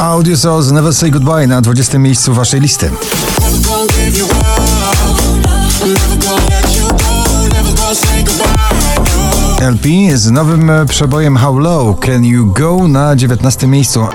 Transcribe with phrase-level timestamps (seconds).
[0.00, 1.98] Audio Souls Never Say Goodbye na 20.
[1.98, 2.90] miejscu waszej listy.
[9.60, 13.66] LP z nowym przebojem How Low Can You Go na 19.
[13.66, 14.06] miejscu.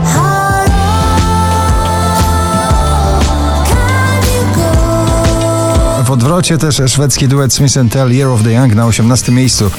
[6.05, 9.31] W odwrocie też szwedzki duet Smith Tell Year of the Young na 18.
[9.31, 9.71] miejscu.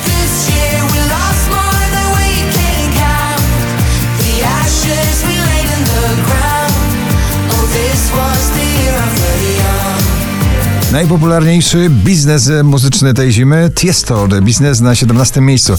[10.94, 15.76] Najpopularniejszy biznes muzyczny tej zimy Tiesto, biznes na 17 miejscu.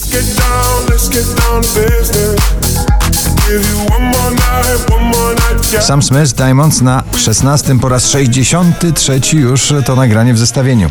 [5.80, 10.90] Sam Smith Diamonds na 16 po raz 63 już to nagranie w zestawieniu.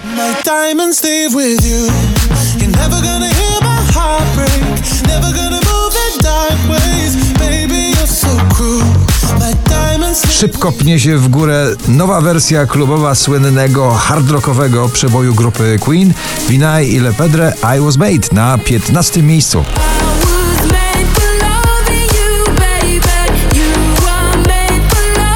[10.40, 16.14] Szybko pnie się w górę nowa wersja klubowa słynnego hardrockowego przeboju grupy Queen
[16.50, 19.64] Vinay i Lepedre I Was Made na 15 miejscu.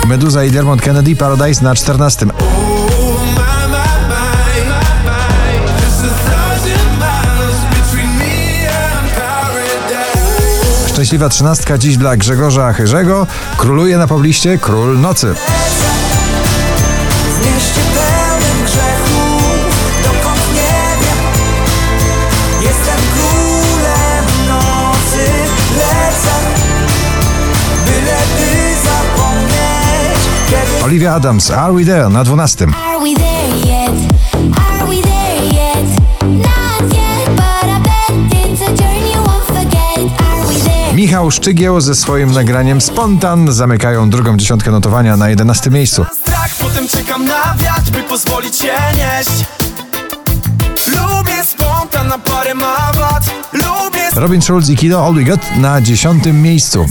[0.08, 2.26] Meduza i Dermot Kennedy Paradise na 14.
[11.00, 13.28] Szczęśliwa trzynastka dziś dla Grzegorza Chyrzego.
[13.58, 15.34] Króluje na pobliście Król Nocy.
[30.84, 32.68] Olivia Adams, Are We There na 12.
[41.00, 46.06] Michał Szczygieł ze swoim nagraniem Spontan zamykają drugą dziesiątkę notowania na 11 miejscu.
[46.22, 49.46] Strach, potem czekam na wiatr, by pozwolić się nieść.
[50.88, 53.24] Lubię spontan na parę mawat.
[53.54, 54.10] Lubię...
[54.16, 56.86] Robin Schulz i Kido All We Got na 10 miejscu.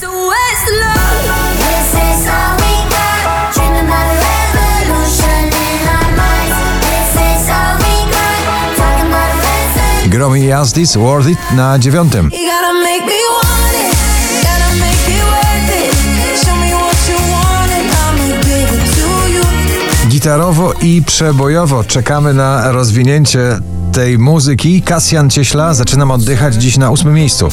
[10.06, 12.30] Gromi Justice Worth It na dziewiątym.
[20.28, 23.58] Gitarowo i przebojowo czekamy na rozwinięcie
[23.92, 24.82] tej muzyki.
[24.82, 27.48] Kasjan Cieśla zaczynam oddychać dziś na ósmym miejscu.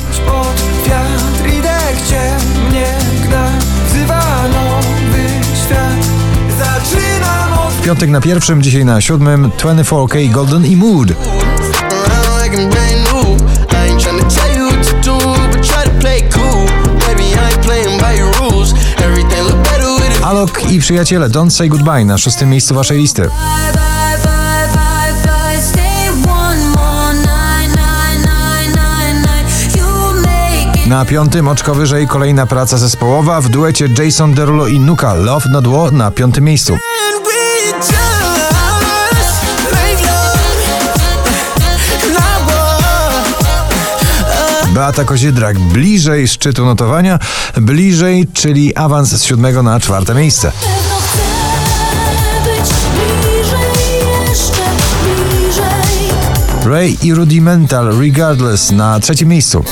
[7.69, 11.34] W piątek na pierwszym, dzisiaj na siódmym 24K Golden i Mood.
[20.75, 23.29] I przyjaciele Don't Say Goodbye na szóstym miejscu waszej listy.
[30.87, 35.61] Na piątym oczko wyżej kolejna praca zespołowa w duecie Jason Derulo i Nuka Love na
[35.61, 36.77] dło na piątym miejscu.
[44.85, 47.19] Beata Kozidrak bliżej szczytu notowania,
[47.57, 50.51] bliżej, czyli awans z siódmego na czwarte miejsce.
[56.65, 59.63] Ray i Rudimental Regardless na trzecim miejscu.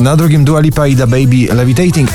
[0.00, 2.10] Na drugim Dua Lipa i Da Baby Levitating.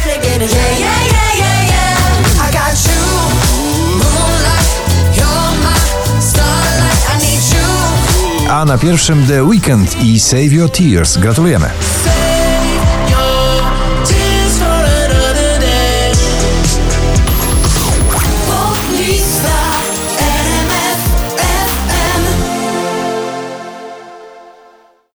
[8.56, 11.18] A na pierwszym The Weekend i Save Your Tears.
[11.18, 11.70] Gratulujemy.